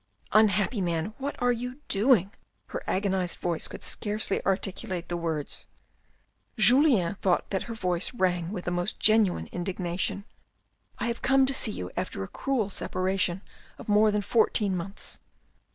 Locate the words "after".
11.95-12.23